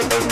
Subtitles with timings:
[0.00, 0.28] I'm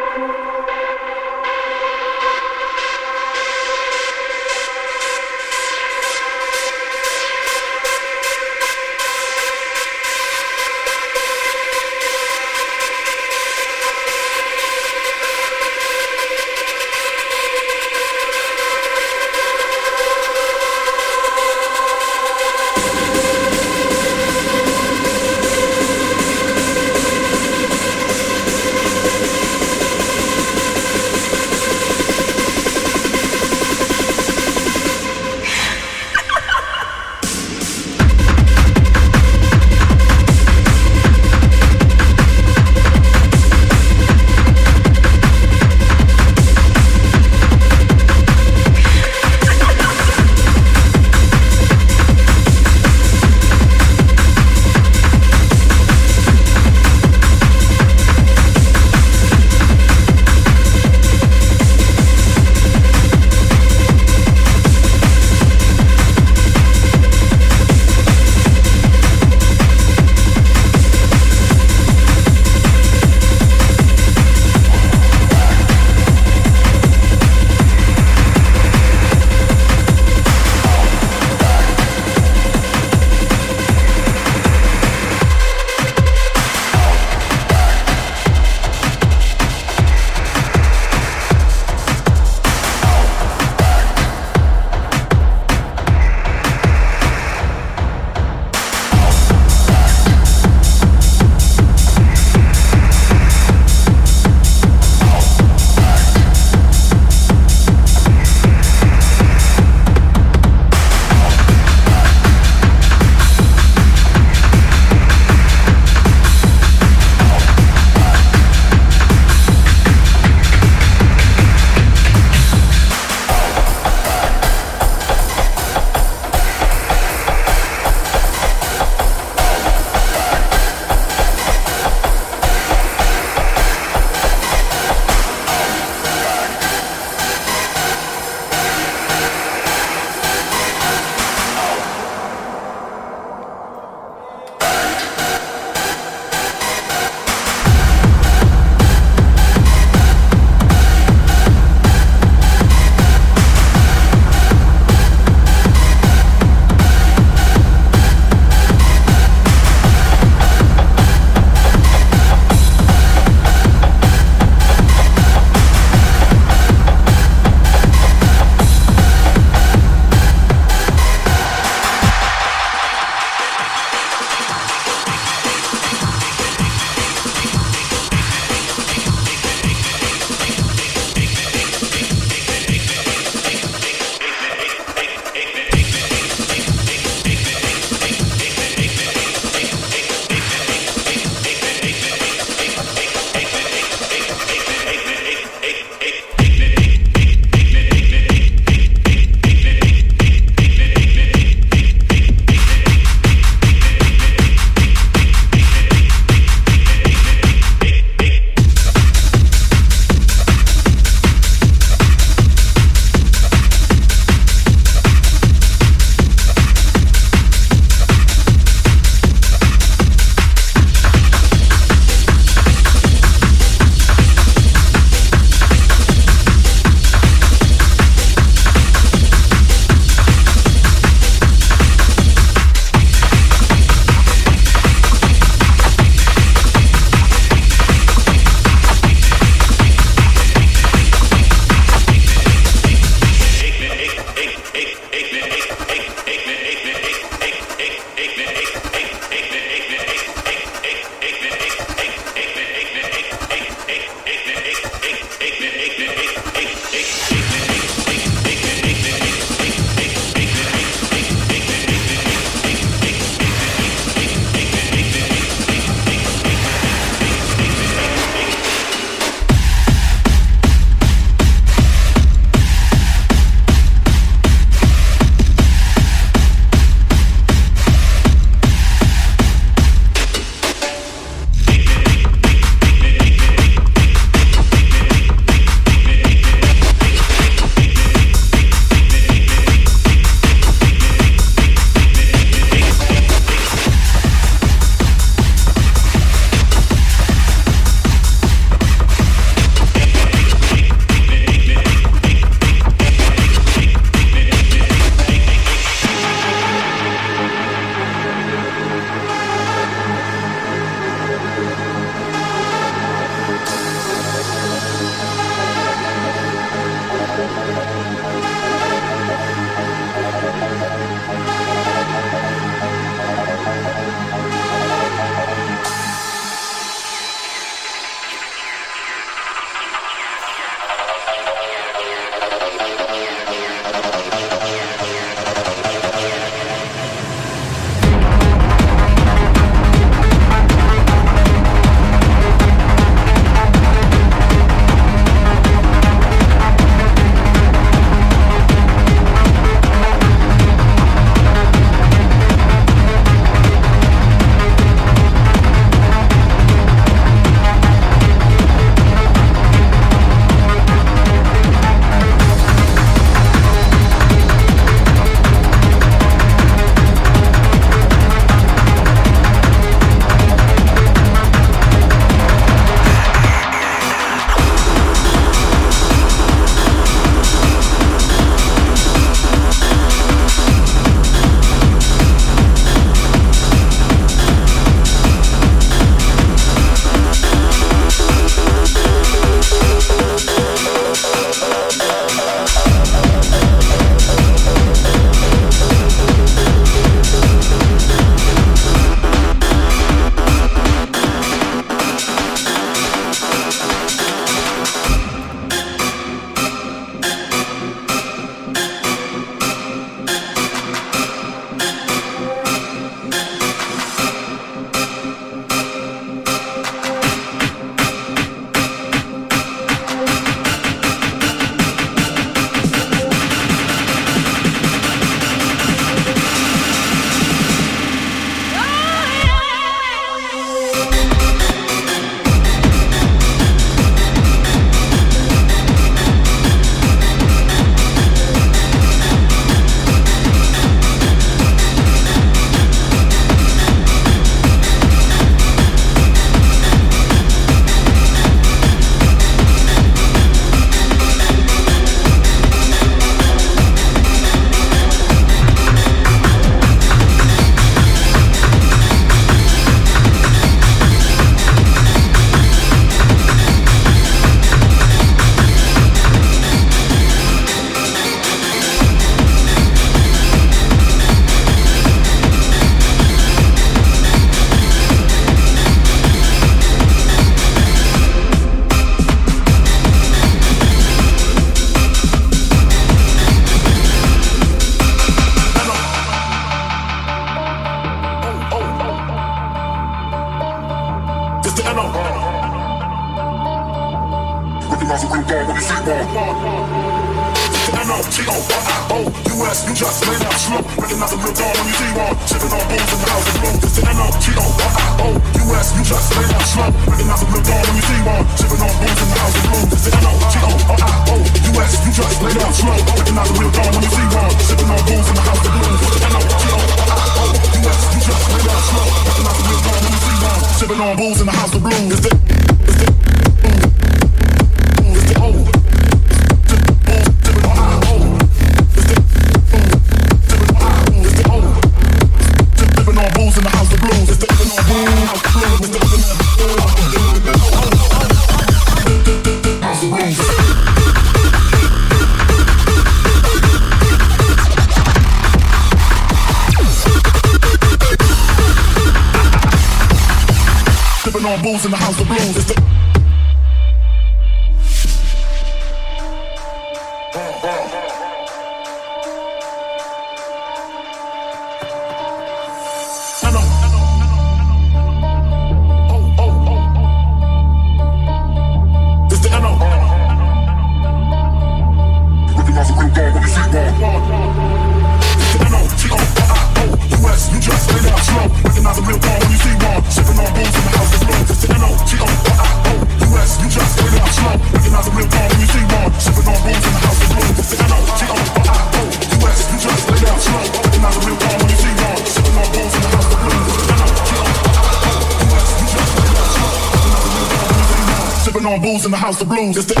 [599.41, 600.00] the blues.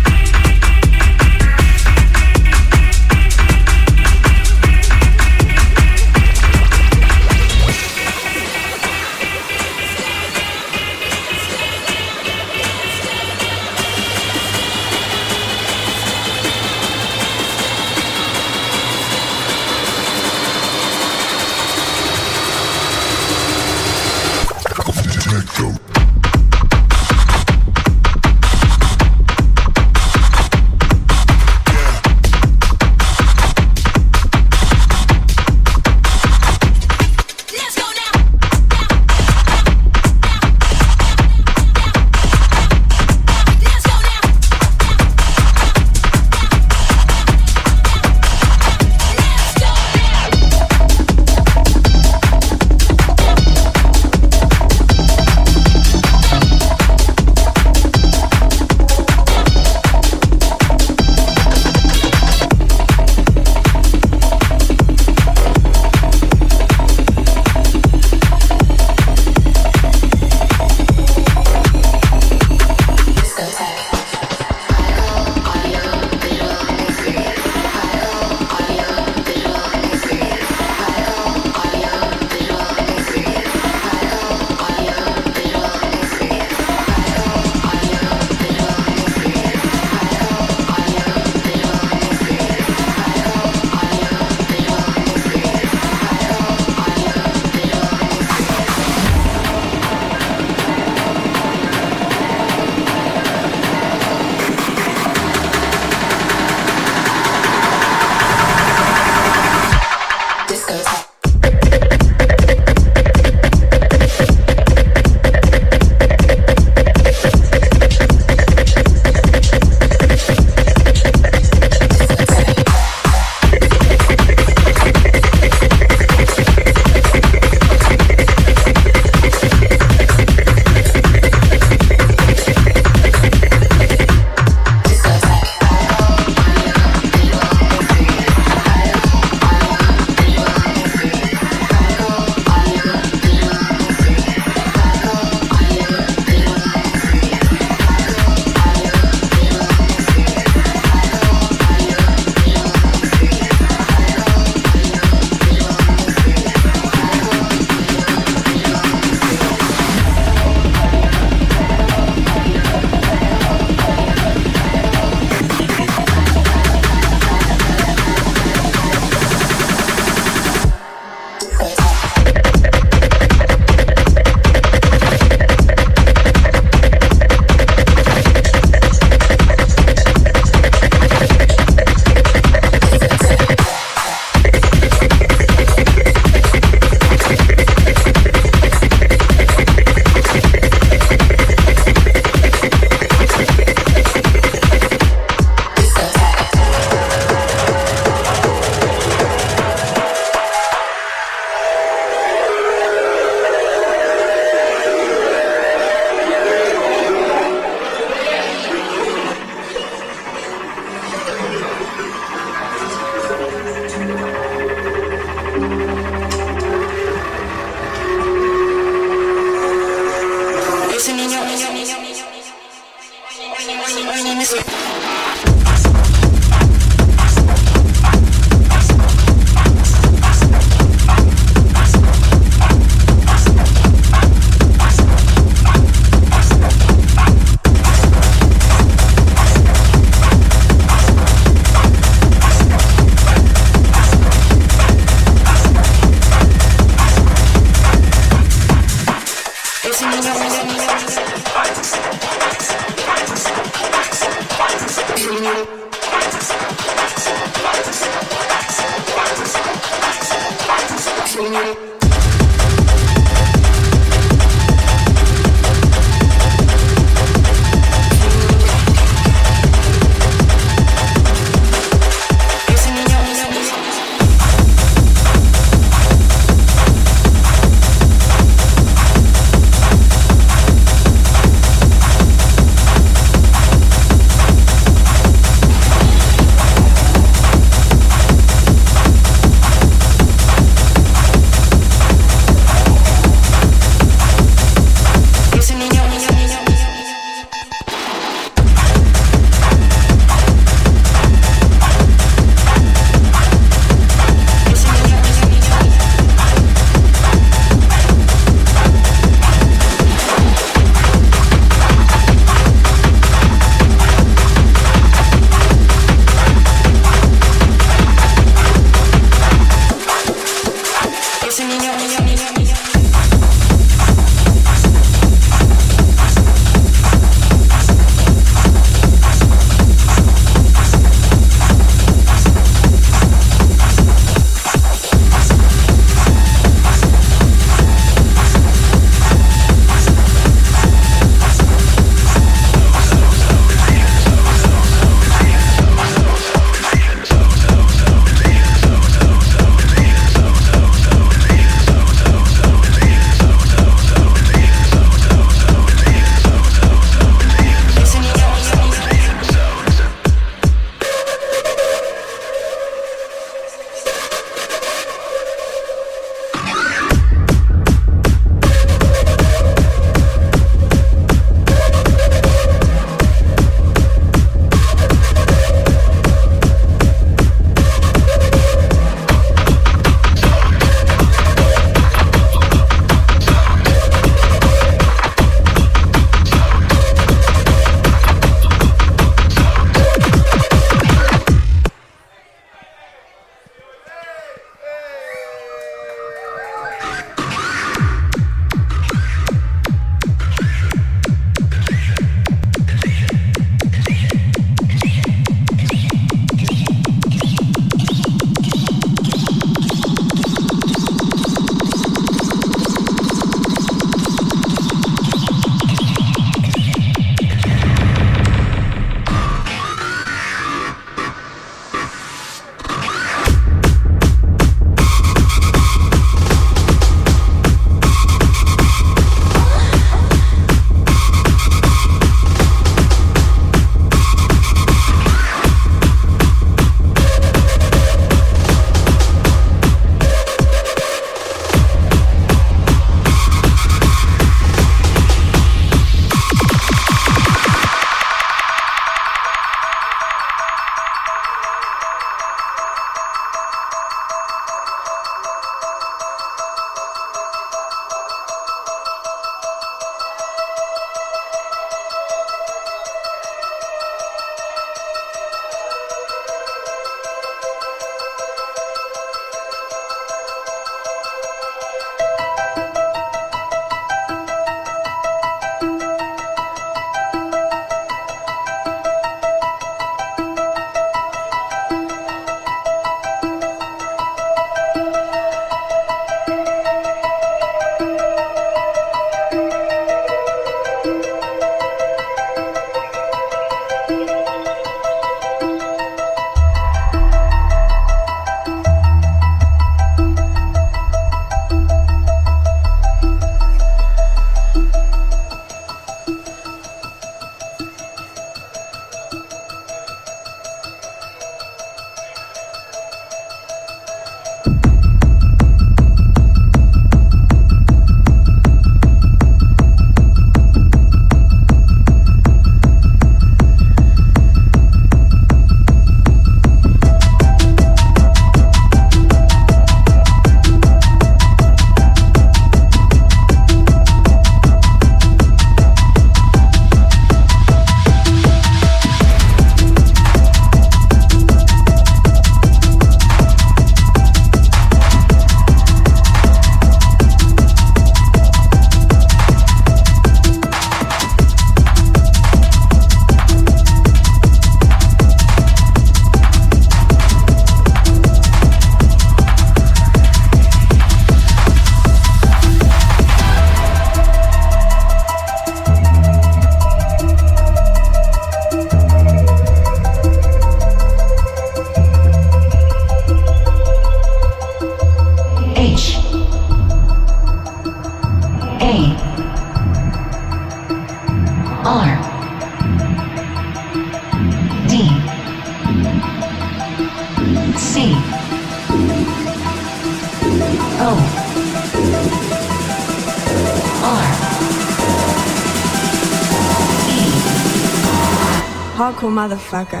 [599.41, 600.00] Motherfucker.